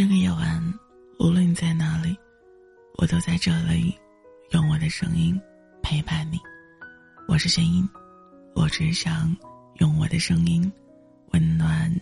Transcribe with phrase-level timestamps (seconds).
[0.00, 0.74] 这个夜晚，
[1.18, 2.16] 无论你在哪里，
[2.96, 3.94] 我都在这里，
[4.52, 5.38] 用我的声音
[5.82, 6.38] 陪伴你。
[7.28, 7.86] 我是声音，
[8.54, 9.36] 我只想
[9.74, 10.72] 用我的声音
[11.32, 11.94] 温暖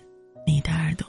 [0.46, 1.04] 你的耳朵。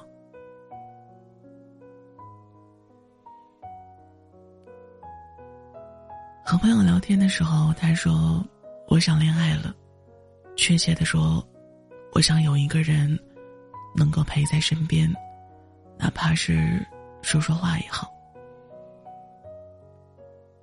[6.44, 8.44] 和朋友聊天的时候，他说
[8.90, 9.76] ：“我想恋爱了。”
[10.58, 11.48] 确切的说，
[12.14, 13.16] 我想有一个人
[13.96, 15.08] 能够陪在身边。
[16.00, 16.84] 哪怕是
[17.22, 18.10] 说说话也好，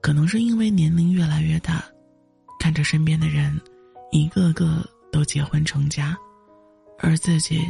[0.01, 1.85] 可能是因为年龄越来越大，
[2.59, 3.61] 看着身边的人
[4.11, 6.17] 一个个都结婚成家，
[6.99, 7.61] 而自己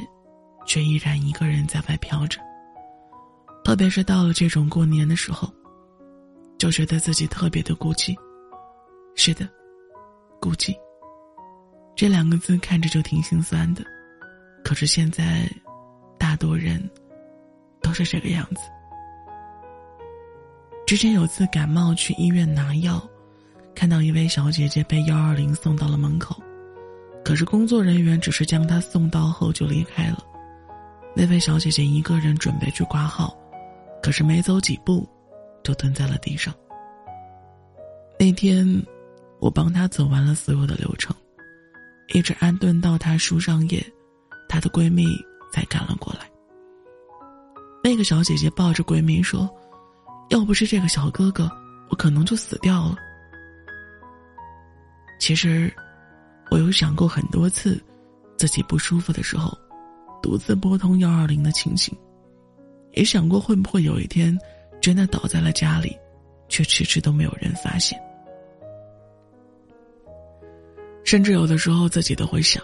[0.64, 2.40] 却依然一个人在外飘着。
[3.64, 5.52] 特别是到了这种过年的时候，
[6.56, 8.14] 就觉得自己特别的孤寂。
[9.16, 9.48] 是的，
[10.40, 10.72] 孤寂。
[11.96, 13.82] 这两个字看着就挺心酸的，
[14.62, 15.50] 可是现在，
[16.16, 16.88] 大多人。
[17.86, 18.62] 都是这个样子。
[20.84, 23.00] 之前有次感冒去医院拿药，
[23.76, 26.42] 看到一位小姐姐被幺二零送到了门口，
[27.24, 30.18] 可是工作人员只是将她送到后就离开了。
[31.14, 33.36] 那位小姐姐一个人准备去挂号，
[34.02, 35.08] 可是没走几步，
[35.62, 36.52] 就蹲在了地上。
[38.18, 38.66] 那天，
[39.38, 41.14] 我帮她走完了所有的流程，
[42.14, 43.84] 一直安顿到她输上液，
[44.48, 45.06] 她的闺蜜
[45.52, 46.28] 才赶了过来。
[47.86, 49.48] 那个小姐姐抱着闺蜜说
[50.30, 51.48] ：“要不是这个小哥哥，
[51.88, 52.96] 我可能就死掉了。”
[55.20, 55.72] 其实，
[56.50, 57.80] 我有想过很多次，
[58.36, 59.56] 自己不舒服的时候，
[60.20, 61.96] 独自拨通幺二零的情形，
[62.94, 64.36] 也想过会不会有一天，
[64.80, 65.96] 真的倒在了家里，
[66.48, 67.96] 却迟迟都没有人发现。
[71.04, 72.60] 甚至有的时候，自己都会想，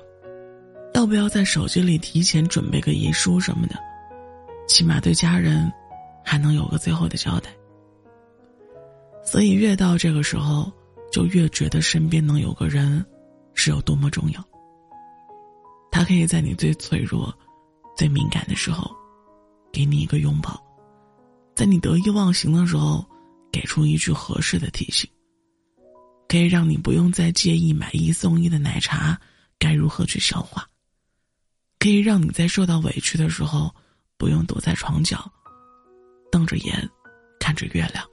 [0.95, 3.77] 要不要在手机里提前准备个遗书什么的。
[4.67, 5.71] 起码对家人，
[6.25, 7.51] 还能有个最后的交代。
[9.25, 10.73] 所以越到这个时候，
[11.13, 13.05] 就越觉得身边能有个人，
[13.55, 14.49] 是有多么重要。
[15.91, 17.33] 他可以在你最脆弱、
[17.97, 18.91] 最敏感的时候，
[19.71, 20.53] 给你一个拥抱；
[21.55, 23.05] 在你得意忘形的时候，
[23.53, 25.07] 给出一句合适的提醒；
[26.29, 29.21] 可以让你不用再介意买一送一的奶茶
[29.59, 30.63] 该如何去消化；
[31.79, 33.73] 可以让你在受到委屈的时候。
[34.23, 35.29] 不用躲在床角，
[36.31, 36.89] 瞪着眼，
[37.41, 38.07] 看着月亮，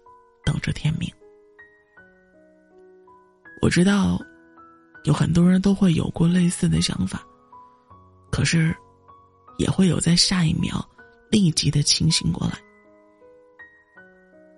[0.44, 1.08] 等着天明。
[3.62, 4.20] 我知道，
[5.04, 7.24] 有很多人都会有过类似的想法，
[8.32, 8.76] 可是，
[9.60, 10.84] 也会有在下一秒
[11.30, 12.58] 立即的清醒过来，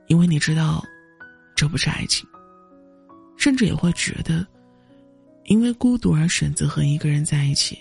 [0.07, 0.81] 因为你知道，
[1.53, 2.25] 这不是爱情，
[3.35, 4.47] 甚至也会觉得，
[5.47, 7.78] 因为孤独而选择和一个人在一起，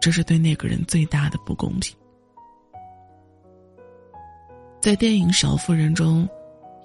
[0.00, 1.94] 这是对那个人最大的不公平。
[4.82, 6.28] 在电影《小妇人》中，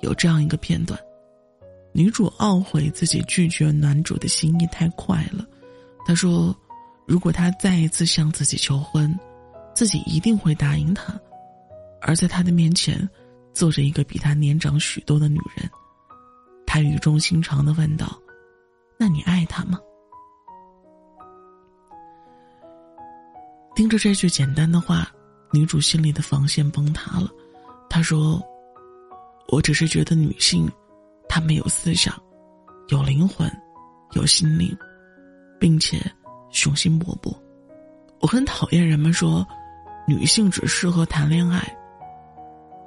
[0.02, 1.00] 有这样一个片段：
[1.92, 5.44] 女主懊悔自己拒绝男主的心意太快了。
[6.06, 6.56] 她说
[7.08, 9.20] ：“如果他再一次向自己求婚，
[9.74, 11.20] 自己一定会答应他。”
[12.00, 13.10] 而在他的面前，
[13.52, 15.68] 坐着一个比他年长许多的女人。
[16.68, 18.16] 他语重心长的问道
[19.00, 19.80] ：“那你爱他吗？”
[23.76, 25.12] 听着这句简单的话，
[25.52, 27.28] 女主心里的防线崩塌了。
[27.90, 28.42] 他说
[29.50, 30.70] ：“我只是觉得女性，
[31.28, 32.14] 她们有思想，
[32.90, 33.50] 有灵魂，
[34.14, 34.78] 有心灵，
[35.60, 36.00] 并且
[36.50, 37.36] 雄心勃勃。
[38.20, 39.46] 我很讨厌人们说，
[40.08, 41.62] 女性只适合谈恋爱。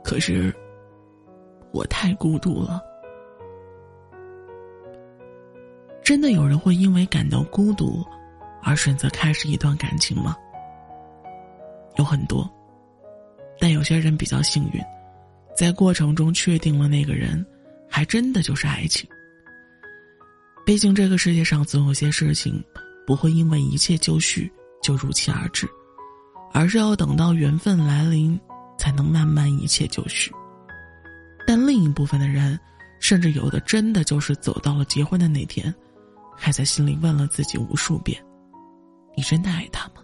[0.05, 0.55] 可是，
[1.72, 2.81] 我太孤独了。
[6.03, 8.05] 真的有人会因为感到孤独，
[8.62, 10.37] 而选择开始一段感情吗？
[11.97, 12.49] 有很多。”
[13.60, 14.81] 但有些人比较幸运，
[15.54, 17.44] 在过程中确定了那个人，
[17.91, 19.07] 还真的就是爱情。
[20.65, 22.65] 毕竟这个世界上总有些事情，
[23.07, 24.51] 不会因为一切就绪
[24.83, 25.68] 就如期而至，
[26.53, 28.41] 而是要等到缘分来临，
[28.78, 30.33] 才能慢慢一切就绪。
[31.47, 32.59] 但另一部分的人，
[32.98, 35.74] 甚至有的真的就是走到了结婚的那天，
[36.34, 38.18] 还在心里问了自己无数遍
[39.15, 39.97] ：“你真的爱他吗？”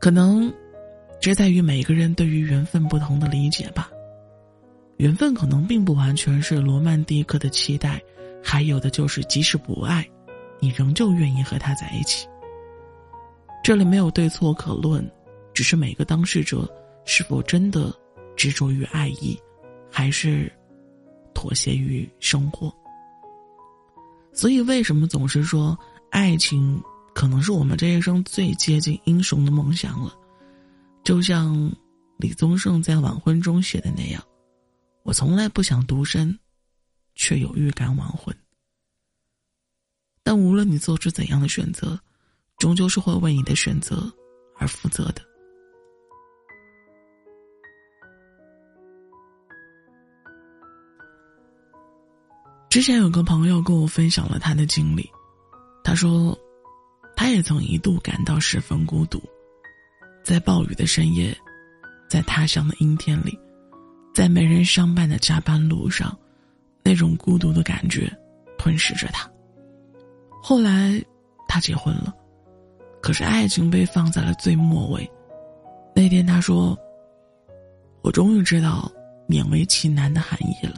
[0.00, 0.54] 可能。
[1.20, 3.90] 这在于每个人对于缘分不同的理解吧。
[4.98, 8.02] 缘分可能并不完全是罗曼蒂克的期待，
[8.42, 10.04] 还有的就是即使不爱，
[10.58, 12.26] 你仍旧愿意和他在一起。
[13.62, 15.08] 这里没有对错可论，
[15.52, 16.68] 只是每个当事者
[17.04, 17.92] 是否真的
[18.36, 19.38] 执着于爱意，
[19.90, 20.50] 还是
[21.34, 22.72] 妥协于生活。
[24.32, 25.78] 所以，为什么总是说
[26.10, 26.80] 爱情
[27.14, 30.12] 可能是我们这一生最接近英雄的梦想了？
[31.08, 31.72] 就像
[32.18, 34.22] 李宗盛在晚婚中写的那样
[35.04, 36.38] ：“我从来不想独身，
[37.14, 38.36] 却有预感晚婚。”
[40.22, 41.98] 但无论你做出怎样的选择，
[42.58, 44.12] 终究是会为你的选择
[44.58, 45.22] 而负责的。
[52.68, 55.10] 之前有个朋友跟我分享了他的经历，
[55.82, 56.38] 他说，
[57.16, 59.18] 他也曾一度感到十分孤独，
[60.28, 61.34] 在暴雨的深夜，
[62.06, 63.40] 在他乡的阴天里，
[64.14, 66.14] 在没人相伴的加班路上，
[66.82, 68.14] 那种孤独的感觉
[68.58, 69.26] 吞噬着他。
[70.42, 71.02] 后来，
[71.48, 72.14] 他结婚了，
[73.00, 75.10] 可是爱情被放在了最末位。
[75.94, 76.78] 那天他说
[78.04, 78.92] ：“我终于知道
[79.26, 80.74] 勉为其难的含义了。”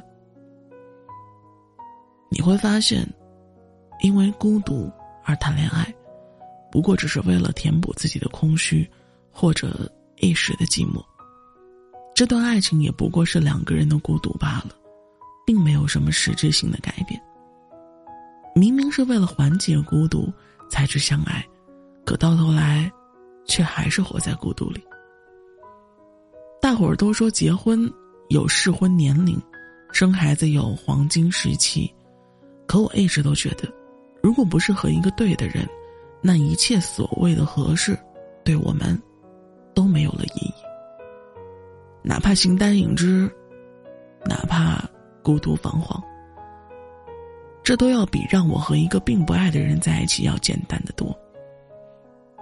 [2.30, 3.04] 你会发现，
[4.00, 4.88] 因为孤独
[5.24, 5.92] 而谈恋爱，
[6.70, 8.88] 不过只是为了填补自己的空虚，
[9.40, 11.02] 或者一时的寂寞。
[12.14, 14.76] 这段爱情也不过是两个人的孤独罢了，
[15.46, 17.18] 并没有什么实质性的改变。
[18.54, 20.30] 明明是为了缓解孤独
[20.68, 21.42] 才去相爱，
[22.04, 22.92] 可到头来，
[23.46, 24.84] 却还是活在孤独里。
[26.60, 27.90] 大伙儿都说结婚
[28.28, 29.40] 有适婚年龄，
[29.90, 31.90] 生孩子有黄金时期，
[32.66, 33.66] 可我一直都觉得，
[34.22, 35.66] 如果不是和一个对的人，
[36.20, 37.98] 那一切所谓的合适，
[38.44, 39.00] 对我们
[39.80, 40.52] 都没有了意义。
[42.02, 43.26] 哪怕形单影只，
[44.26, 44.86] 哪怕
[45.22, 45.98] 孤独彷徨。
[47.64, 51.18] 这都要比让我和一个并不爱的人在一起要简单的多。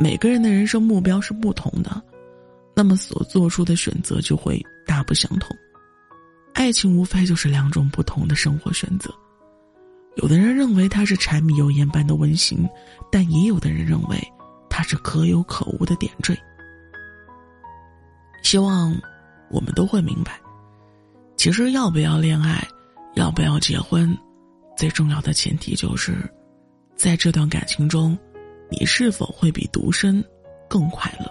[0.01, 2.03] 每个人的人生目标是不同的，
[2.75, 5.57] 那么所做出的选择就会大不相同。
[6.55, 9.15] 爱情无非就是两种不同的生活选择。
[10.17, 12.69] 有的人认为它是柴米油盐般的温馨，
[13.13, 14.19] 但也有的人认为
[14.69, 16.37] 它是可有可无的点缀。
[18.49, 18.99] 希望
[19.51, 20.41] 我们都会明白，
[21.37, 22.67] 其实要不要恋爱，
[23.15, 24.17] 要不要结婚。
[24.75, 26.15] 最重要的前提就是，
[26.97, 28.19] 在这段感情中，
[28.71, 30.25] 你是否会比独身
[30.67, 31.31] 更快乐？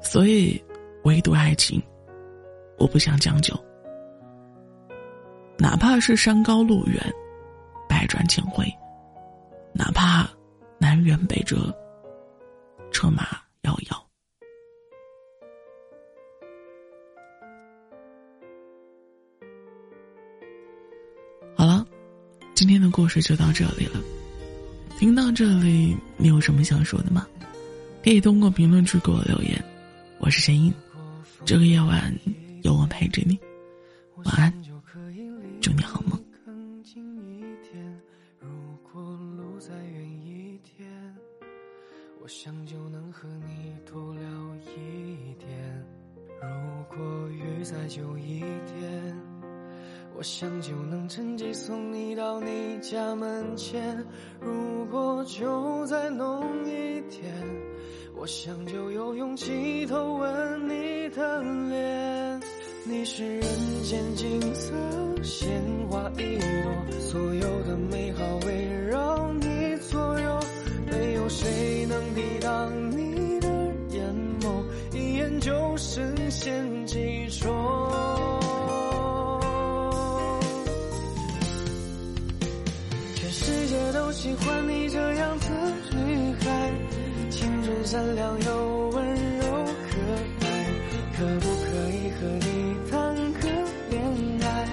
[0.00, 0.60] 所以，
[1.04, 1.80] 唯独爱情，
[2.76, 3.54] 我不想将就。
[5.56, 7.00] 哪怕是山高路远，
[7.88, 8.64] 百转千回；
[9.72, 10.28] 哪怕
[10.76, 11.72] 南辕北辙，
[12.90, 13.28] 车马
[23.04, 24.02] 故事就到这里了。
[24.98, 27.26] 听到这里，你有什么想说的吗？
[28.02, 29.62] 可以通过评论区给我留言。
[30.20, 30.72] 我是声音，
[31.44, 32.18] 这个夜晚
[32.62, 33.38] 有我陪着你。
[34.24, 34.50] 晚安，
[35.60, 36.18] 祝你好梦。
[42.22, 44.22] 我想就能和你多聊
[44.62, 45.84] 一点。
[46.40, 49.33] 如果雨再久一点。
[50.16, 54.06] 我想就能趁机送你到你家门前，
[54.40, 57.34] 如果就再浓一点，
[58.14, 62.40] 我想就有勇气偷吻你的脸。
[62.86, 63.42] 你是人
[63.82, 64.72] 间景色，
[65.22, 65.50] 鲜
[65.90, 70.40] 花一朵，所有的美好围绕你左右，
[70.92, 73.48] 没有谁能抵挡你的
[73.90, 74.64] 眼眸，
[74.96, 78.13] 一眼就深陷其中。
[84.24, 85.46] 喜欢你这样的
[85.98, 86.72] 女孩，
[87.28, 89.04] 清纯善良又温
[89.38, 89.44] 柔
[89.90, 90.00] 可
[90.40, 90.46] 爱，
[91.14, 93.46] 可不可以和你谈个
[93.90, 94.02] 恋
[94.40, 94.66] 爱？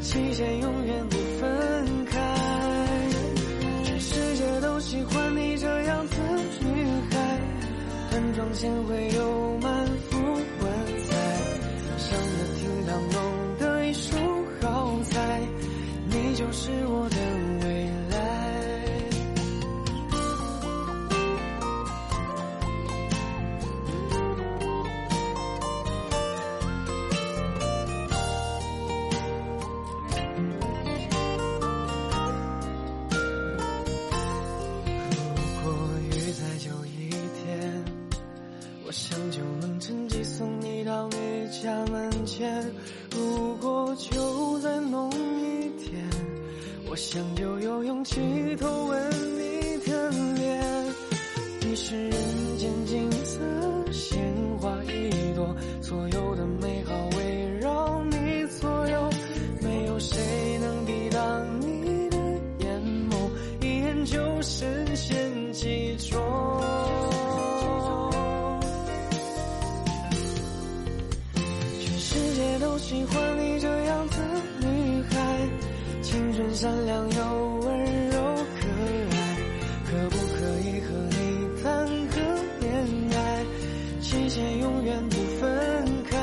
[0.00, 0.72] 期限永
[46.94, 48.20] 我想就有勇气
[48.54, 50.64] 偷吻你的脸。
[51.62, 53.40] 你是人间景色，
[53.90, 54.16] 鲜
[54.60, 59.10] 花一朵，所有的美好围绕你左右，
[59.60, 60.22] 没有谁
[60.60, 62.16] 能抵挡你的
[62.60, 63.28] 眼眸，
[63.60, 66.20] 一眼就深陷其中。
[71.80, 73.43] 全世界都喜欢你
[76.54, 78.16] 善良又温柔
[78.60, 78.68] 可
[79.10, 79.16] 爱。
[79.90, 81.66] 可不可以和你谈
[82.08, 82.16] 个
[82.60, 82.72] 恋
[83.12, 83.44] 爱，
[84.00, 86.16] 期限永远不分开？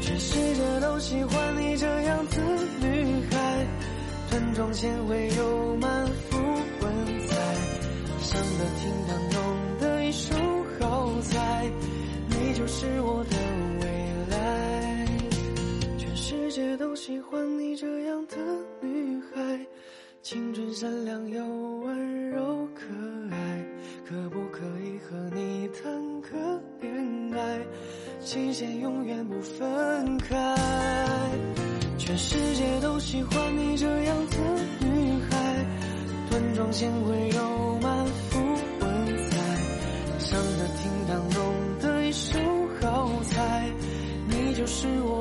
[0.00, 2.36] 全世界都喜欢你这样的
[2.80, 3.66] 女孩，
[4.30, 6.38] 端庄贤惠又满腹
[6.82, 6.92] 文
[7.28, 7.36] 采，
[8.20, 10.34] 上得厅堂，弄得一手
[10.80, 11.70] 好菜，
[12.28, 13.36] 你就是我的
[13.80, 13.86] 未
[14.30, 15.06] 来。
[15.96, 18.03] 全世界都喜欢你这样
[18.34, 18.40] 的
[18.80, 19.66] 女孩，
[20.20, 22.82] 青春善良又温柔可
[23.30, 23.64] 爱，
[24.04, 27.60] 可不可以和你谈个恋爱？
[28.20, 30.36] 期限永远不分开，
[31.96, 34.36] 全世界都喜欢你这样的
[34.80, 35.66] 女孩，
[36.30, 38.40] 端庄贤惠又满腹
[38.80, 39.36] 文采，
[40.18, 42.38] 上得厅堂中的一手
[42.80, 43.70] 好菜，
[44.28, 45.13] 你就是我。